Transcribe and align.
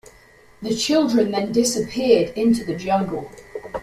The 0.63 0.73
children 0.75 1.29
then 1.29 1.51
disappeared 1.51 2.35
into 2.35 2.63
the 2.65 2.73
jungle. 2.75 3.29